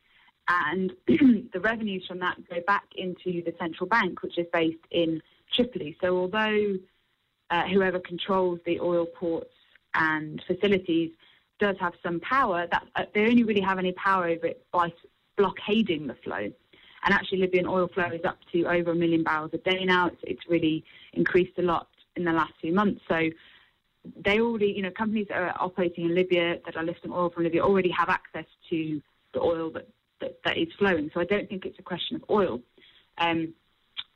and 0.50 0.92
the 1.08 1.62
revenues 1.62 2.06
from 2.06 2.20
that 2.20 2.36
go 2.50 2.58
back 2.68 2.84
into 2.98 3.42
the 3.46 3.54
central 3.58 3.88
bank, 3.88 4.24
which 4.24 4.38
is 4.38 4.48
based 4.52 4.84
in 4.92 5.22
Tripoli. 5.54 5.98
So, 6.02 6.18
although 6.18 6.76
uh, 7.50 7.68
whoever 7.68 8.00
controls 8.00 8.60
the 8.66 8.80
oil 8.80 9.06
ports 9.06 9.54
and 9.94 10.44
facilities 10.46 11.12
does 11.60 11.76
have 11.80 11.94
some 12.04 12.20
power, 12.20 12.68
that 12.72 12.84
uh, 12.96 13.04
they 13.14 13.22
only 13.22 13.44
really 13.44 13.62
have 13.62 13.80
any 13.80 13.94
power 13.94 14.26
over 14.28 14.48
it 14.48 14.66
by 14.72 14.92
blockading 15.38 16.08
the 16.08 16.16
flow. 16.16 16.52
And 17.06 17.14
actually, 17.14 17.40
Libyan 17.40 17.68
oil 17.68 17.88
flow 17.88 18.10
is 18.12 18.26
up 18.26 18.40
to 18.52 18.66
over 18.66 18.92
a 18.92 18.96
million 18.96 19.24
barrels 19.24 19.52
a 19.54 19.58
day 19.58 19.86
now. 19.86 20.08
It's, 20.08 20.22
it's 20.24 20.50
really 20.50 20.84
increased 21.14 21.58
a 21.60 21.62
lot 21.62 21.88
in 22.16 22.24
the 22.24 22.32
last 22.32 22.54
few 22.60 22.74
months. 22.74 23.02
So 23.08 23.30
they 24.26 24.40
already, 24.40 24.68
you 24.68 24.82
know, 24.82 24.92
companies 24.92 25.28
that 25.30 25.38
are 25.38 25.56
operating 25.60 26.06
in 26.06 26.16
Libya 26.16 26.58
that 26.66 26.76
are 26.76 26.84
lifting 26.84 27.12
oil 27.12 27.30
from 27.30 27.44
Libya 27.44 27.62
already 27.62 27.90
have 27.90 28.10
access 28.10 28.46
to 28.70 29.02
the 29.34 29.40
oil 29.40 29.70
that, 29.72 29.88
that, 30.22 30.40
that 30.46 30.58
is 30.58 30.68
flowing. 30.78 31.12
So 31.14 31.20
I 31.20 31.26
don't 31.26 31.48
think 31.48 31.66
it's 31.66 31.80
a 31.80 31.84
question 31.84 32.16
of 32.16 32.24
oil. 32.30 32.62
Um, 33.18 33.54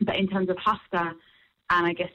but 0.01 0.15
in 0.15 0.27
terms 0.27 0.49
of 0.49 0.57
Haftar, 0.57 1.13
and 1.69 1.85
I 1.85 1.93
guess 1.93 2.11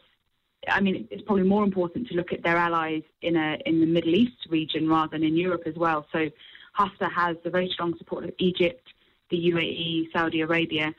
I 0.68 0.80
mean, 0.80 1.06
it's 1.10 1.22
probably 1.22 1.44
more 1.44 1.64
important 1.64 2.08
to 2.08 2.14
look 2.14 2.32
at 2.32 2.42
their 2.42 2.56
allies 2.56 3.02
in 3.22 3.36
a 3.36 3.58
in 3.66 3.80
the 3.80 3.86
Middle 3.86 4.14
East 4.14 4.46
region 4.48 4.88
rather 4.88 5.10
than 5.10 5.22
in 5.22 5.36
Europe 5.36 5.62
as 5.66 5.74
well. 5.76 6.06
So 6.12 6.30
Haftar 6.78 7.12
has 7.12 7.36
the 7.44 7.50
very 7.50 7.68
strong 7.72 7.94
support 7.98 8.24
of 8.24 8.32
Egypt, 8.38 8.88
the 9.30 9.36
UAE, 9.36 10.12
Saudi 10.12 10.40
Arabia, 10.40 10.94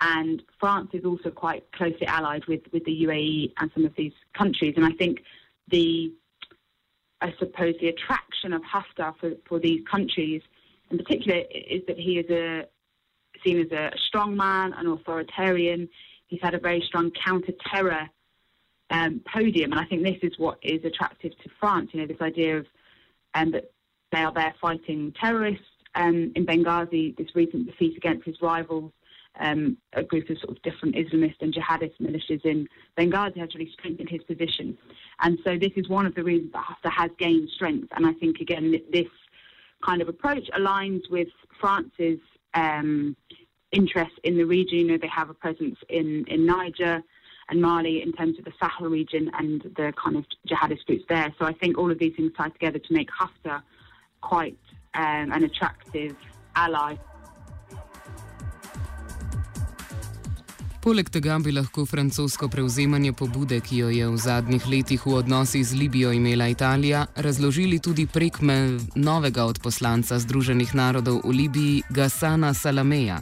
and 0.00 0.42
France 0.58 0.90
is 0.92 1.04
also 1.04 1.30
quite 1.30 1.70
closely 1.72 2.06
allied 2.06 2.46
with, 2.46 2.62
with 2.72 2.84
the 2.84 3.04
UAE 3.04 3.52
and 3.58 3.70
some 3.74 3.84
of 3.84 3.94
these 3.96 4.12
countries. 4.34 4.74
And 4.76 4.84
I 4.84 4.92
think 4.92 5.22
the, 5.68 6.12
I 7.20 7.34
suppose, 7.38 7.74
the 7.80 7.88
attraction 7.88 8.52
of 8.52 8.62
Haftar 8.62 9.14
for, 9.18 9.32
for 9.46 9.58
these 9.60 9.82
countries 9.90 10.42
in 10.90 10.98
particular 10.98 11.42
is 11.50 11.82
that 11.86 11.98
he 11.98 12.18
is 12.18 12.30
a 12.30 12.66
seen 13.44 13.60
as 13.60 13.72
a 13.72 13.90
strong 14.06 14.36
man, 14.36 14.72
an 14.74 14.86
authoritarian. 14.86 15.88
He's 16.30 16.40
had 16.40 16.54
a 16.54 16.58
very 16.58 16.82
strong 16.86 17.10
counter-terror 17.26 18.08
um, 18.90 19.20
podium, 19.32 19.72
and 19.72 19.80
I 19.80 19.84
think 19.84 20.02
this 20.02 20.18
is 20.22 20.32
what 20.38 20.58
is 20.62 20.84
attractive 20.84 21.32
to 21.42 21.48
France. 21.60 21.90
You 21.92 22.00
know, 22.00 22.06
this 22.06 22.20
idea 22.20 22.58
of 22.58 22.66
um, 23.34 23.50
that 23.50 23.70
they 24.12 24.22
are 24.26 24.32
there 24.32 24.54
fighting 24.60 25.12
terrorists. 25.20 25.66
Um, 25.96 26.32
in 26.36 26.46
Benghazi, 26.46 27.16
this 27.18 27.34
recent 27.34 27.66
defeat 27.66 27.96
against 27.96 28.24
his 28.24 28.36
rivals, 28.40 28.92
um, 29.40 29.76
a 29.92 30.04
group 30.04 30.30
of 30.30 30.38
sort 30.38 30.56
of 30.56 30.62
different 30.62 30.94
Islamist 30.94 31.40
and 31.40 31.52
jihadist 31.52 31.96
militias 32.00 32.44
in 32.44 32.68
Benghazi 32.96 33.38
has 33.38 33.52
really 33.56 33.72
strengthened 33.72 34.08
his 34.08 34.22
position. 34.22 34.78
And 35.20 35.38
so 35.44 35.58
this 35.58 35.72
is 35.74 35.88
one 35.88 36.06
of 36.06 36.14
the 36.14 36.22
reasons 36.22 36.52
that 36.52 36.64
Haftar 36.64 36.92
has 36.92 37.10
gained 37.18 37.48
strength. 37.50 37.88
And 37.96 38.06
I 38.06 38.12
think, 38.14 38.38
again, 38.40 38.72
this 38.92 39.08
kind 39.84 40.00
of 40.00 40.08
approach 40.08 40.48
aligns 40.56 41.02
with 41.10 41.28
France's 41.60 42.20
um, 42.54 43.16
interest 43.72 44.12
in 44.24 44.36
the 44.36 44.44
region. 44.44 44.78
You 44.78 44.86
know, 44.88 44.98
they 44.98 45.08
have 45.08 45.30
a 45.30 45.34
presence 45.34 45.78
in, 45.88 46.24
in 46.28 46.46
Niger 46.46 47.02
and 47.48 47.60
Mali 47.60 48.02
in 48.02 48.12
terms 48.12 48.38
of 48.38 48.44
the 48.44 48.52
Sahel 48.60 48.88
region 48.88 49.30
and 49.38 49.62
the 49.76 49.92
kind 50.02 50.16
of 50.16 50.24
jihadist 50.48 50.86
groups 50.86 51.04
there. 51.08 51.34
So 51.38 51.44
I 51.44 51.52
think 51.52 51.78
all 51.78 51.90
of 51.90 51.98
these 51.98 52.14
things 52.16 52.32
tie 52.36 52.48
together 52.48 52.78
to 52.78 52.92
make 52.92 53.08
Haftar 53.10 53.62
quite 54.20 54.58
um, 54.94 55.32
an 55.32 55.44
attractive 55.44 56.16
ally. 56.54 56.96
Poleg 60.80 61.10
tega 61.12 61.34
bi 61.44 61.52
lahko 61.52 61.82
francosko 61.84 62.48
prevzemanje 62.48 63.12
pobude, 63.12 63.58
ki 63.60 63.82
jo 63.82 63.88
je 63.92 64.06
v 64.08 64.16
zadnjih 64.16 64.64
letih 64.64 65.02
v 65.04 65.12
odnosih 65.18 65.66
z 65.66 65.76
Libijo 65.76 66.12
imela 66.12 66.48
Italija, 66.48 67.04
razložili 67.16 67.78
tudi 67.84 68.06
prek 68.06 68.40
novega 68.96 69.44
odposlanca 69.44 70.16
Združenih 70.18 70.72
narodov 70.74 71.20
v 71.24 71.36
Libiji, 71.36 71.82
Gassana 71.90 72.54
Salameja. 72.54 73.20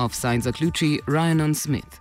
Offside 0.00 0.40
zaključi 0.40 1.00
Ryan 1.06 1.40
and 1.40 1.56
Smith. 1.56 2.00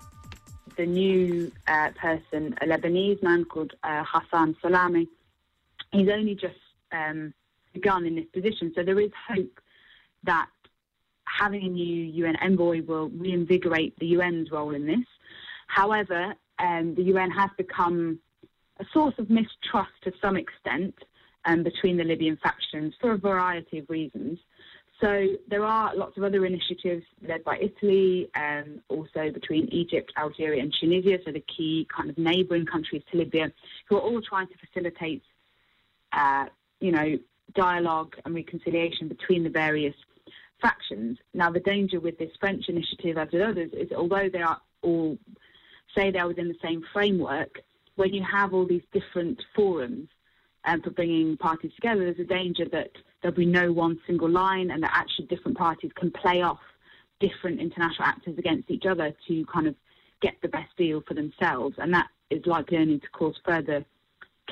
The 0.78 0.86
new 0.86 1.52
uh, 1.68 1.90
person, 2.02 2.56
a 2.62 2.66
Lebanese 2.66 3.22
man 3.22 3.44
called 3.44 3.74
uh, 3.84 4.04
Ghassan 4.06 4.56
Salame, 4.62 5.08
he's 5.92 6.08
only 6.08 6.34
just 6.34 6.62
um, 6.94 7.34
begun 7.74 8.06
in 8.06 8.16
this 8.16 8.26
position. 8.34 8.72
So 8.74 8.84
there 8.84 9.00
is 9.02 9.12
hope 9.28 9.60
that 10.24 10.48
having 11.26 11.66
a 11.66 11.70
new 11.70 12.04
UN 12.24 12.38
envoy 12.38 12.82
will 12.84 13.10
reinvigorate 13.10 14.00
the 14.00 14.16
UN's 14.16 14.50
role 14.50 14.74
in 14.74 14.86
this. 14.88 15.06
However, 15.68 16.34
um, 16.60 16.96
the 16.96 17.04
UN 17.04 17.32
has 17.32 17.50
become 17.58 18.20
a 18.80 18.86
source 18.94 19.16
of 19.18 19.30
mistrust 19.30 19.92
to 20.04 20.14
some 20.22 20.38
extent 20.38 20.96
um, 21.46 21.64
between 21.64 21.98
the 21.98 22.04
Libyan 22.06 22.38
factions 22.38 22.94
for 23.02 23.12
a 23.12 23.18
variety 23.18 23.80
of 23.80 23.90
reasons. 23.90 24.40
So 25.02 25.28
there 25.48 25.64
are 25.64 25.96
lots 25.96 26.18
of 26.18 26.24
other 26.24 26.46
initiatives 26.46 27.06
led 27.26 27.44
by 27.46 27.58
Italy, 27.58 28.30
um, 28.36 28.82
also 28.90 29.32
between 29.32 29.70
Egypt, 29.72 30.12
Algeria, 30.18 30.62
and 30.62 30.74
Tunisia, 30.78 31.20
so 31.24 31.32
the 31.32 31.44
key 31.56 31.88
kind 31.96 32.10
of 32.10 32.18
neighbouring 32.18 32.66
countries 32.66 33.02
to 33.12 33.18
Libya, 33.18 33.52
who 33.88 33.96
are 33.96 34.02
all 34.02 34.22
trying 34.22 34.48
to 34.48 34.56
facilitate, 34.58 35.24
uh, 36.12 36.46
you 36.82 36.92
know, 36.92 37.18
dialogue 37.56 38.16
and 38.26 38.36
reconciliation 38.36 39.08
between 39.08 39.44
the 39.44 39.50
various 39.50 39.96
factions. 40.62 41.18
Now, 41.34 41.50
the 41.50 41.62
danger 41.62 42.02
with 42.02 42.18
this 42.18 42.32
French 42.38 42.68
initiative, 42.68 43.18
as 43.18 43.30
with 43.32 43.42
others, 43.42 43.72
is 43.72 43.92
although 43.94 44.28
they 44.28 44.42
are 44.42 44.60
all 44.82 45.18
say 45.96 46.12
they 46.12 46.20
are 46.20 46.28
within 46.28 46.50
the 46.50 46.58
same 46.62 46.84
framework, 46.94 47.62
when 47.96 48.14
you 48.14 48.24
have 48.24 48.54
all 48.54 48.66
these 48.66 48.84
different 48.94 49.42
forums 49.56 50.10
um, 50.66 50.82
for 50.82 50.92
bringing 50.92 51.38
parties 51.38 51.72
together, 51.76 52.06
there's 52.06 52.20
a 52.20 52.30
danger 52.30 52.66
that 52.72 52.92
there'll 53.22 53.36
be 53.36 53.46
no 53.46 53.72
one 53.72 54.00
single 54.06 54.30
line 54.30 54.72
and 54.72 54.84
that 54.84 54.92
actually 54.94 55.26
different 55.28 55.58
parties 55.58 55.92
can 55.96 56.12
play 56.12 56.42
off 56.42 56.60
different 57.20 57.60
international 57.60 58.06
actors 58.06 58.38
against 58.38 58.70
each 58.72 58.86
other 58.86 59.14
to 59.28 59.46
kind 59.52 59.68
of 59.68 59.76
get 60.22 60.36
the 60.42 60.48
best 60.48 60.76
deal 60.78 61.02
for 61.08 61.14
themselves. 61.14 61.76
And 61.78 61.94
that 61.94 62.08
is 62.30 62.46
likely 62.46 62.78
only 62.78 63.00
to 63.00 63.08
cause 63.10 63.36
further 63.46 63.86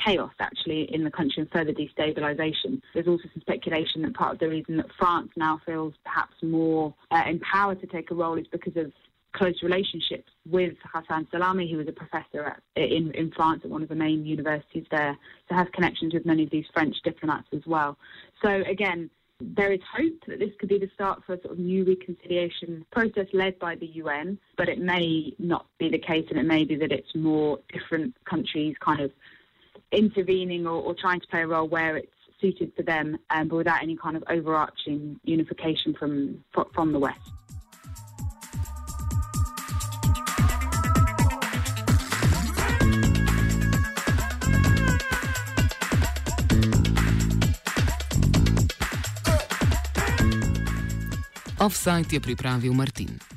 chaos 0.06 0.34
actually 0.40 0.94
in 0.94 1.04
the 1.04 1.12
country 1.12 1.42
and 1.42 1.52
further 1.52 1.74
destabilisation. 1.74 2.82
There's 2.94 3.08
also 3.08 3.24
some 3.34 3.42
speculation 3.42 4.04
that 4.04 4.14
part 4.14 4.34
of 4.34 4.40
the 4.40 4.50
reason 4.50 4.78
that 4.78 4.88
France 4.98 5.32
now 5.36 5.60
feels 5.66 5.94
perhaps 6.06 6.36
more 6.44 6.94
uh, 7.12 7.24
empowered 7.28 7.82
to 7.82 7.88
take 7.88 8.12
a 8.12 8.16
role 8.16 8.38
is 8.38 8.48
because 8.52 8.78
of 8.78 8.92
close 9.34 9.62
relationships 9.62 10.32
with 10.50 10.74
Ghassan 10.94 11.30
Salame, 11.32 11.70
who 11.70 11.78
was 11.78 11.88
a 11.88 11.92
professor 11.92 12.46
at, 12.46 12.62
in, 12.76 13.12
in 13.12 13.32
France 13.32 13.62
at 13.64 13.70
one 13.70 13.84
of 13.84 13.90
the 13.90 13.96
main 13.96 14.26
universities 14.26 14.86
there, 14.92 15.18
so 15.48 15.56
has 15.56 15.68
connections 15.74 16.14
with 16.14 16.26
many 16.26 16.44
of 16.44 16.50
these 16.50 16.66
French 16.74 16.96
diplomats 17.04 17.48
as 17.54 17.62
well. 17.66 17.98
So 18.42 18.50
again, 18.50 19.10
there 19.40 19.72
is 19.72 19.80
hope 19.96 20.26
that 20.28 20.40
this 20.40 20.50
could 20.60 20.70
be 20.70 20.80
the 20.80 20.90
start 20.96 21.24
for 21.26 21.34
a 21.34 21.42
sort 21.42 21.54
of 21.54 21.60
new 21.60 21.84
reconciliation 21.86 22.86
process 22.92 23.28
led 23.34 23.60
by 23.60 23.76
the 23.76 23.86
UN, 23.86 24.40
but 24.58 24.68
it 24.68 24.80
may 24.80 25.34
not 25.38 25.68
be 25.78 25.90
the 25.90 26.00
case, 26.00 26.26
and 26.30 26.40
it 26.40 26.46
may 26.46 26.64
be 26.64 26.76
that 26.76 26.92
it's 26.92 27.14
more 27.14 27.60
different 27.72 28.16
countries 28.26 28.76
kind 28.80 29.00
of 29.00 29.12
intervening 29.92 30.66
or, 30.66 30.82
or, 30.82 30.94
trying 30.96 31.20
to 31.20 31.28
play 31.28 31.44
a 31.44 31.48
role 31.48 31.68
where 31.68 31.98
it's 31.98 32.12
suited 32.42 32.74
for 32.76 32.84
them, 32.84 33.18
um, 33.30 33.48
but 33.48 33.58
without 33.58 33.82
any 33.82 33.96
kind 33.96 34.18
of 34.18 34.24
overarching 34.30 35.20
unification 35.24 35.94
from 35.94 36.44
from 36.74 36.92
the 36.92 37.00
West. 37.00 37.32
Offside 51.68 52.16
je 52.16 52.20
pripravil 52.20 52.72
Martin. 52.72 53.37